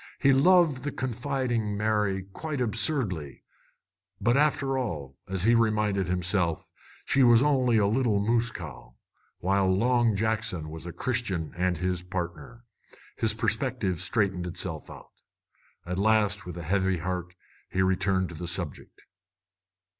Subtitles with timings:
[0.19, 3.43] He loved the confiding Mary quite absurdly;
[4.19, 6.71] but, after all, as he reminded himself,
[7.05, 8.51] she was only a little cow moose,
[9.41, 12.63] while Long Jackson was a Christian and his partner.
[13.17, 15.21] His perspective straightened itself out.
[15.85, 17.35] At last, with a heavy heart,
[17.69, 19.05] he returned to the subject.